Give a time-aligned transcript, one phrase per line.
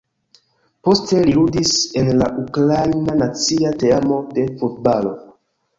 [0.87, 5.17] Poste li ludis en la Ukraina nacia teamo de futbalo.